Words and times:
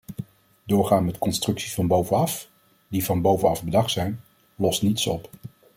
Doorgaan 0.65 1.05
met 1.05 1.17
constructies 1.17 1.73
van 1.73 1.87
bovenaf, 1.87 2.49
die 2.87 3.05
van 3.05 3.21
bovenaf 3.21 3.63
bedacht 3.63 3.91
zijn, 3.91 4.21
lost 4.55 4.81
niets 4.81 5.07
op. 5.07 5.29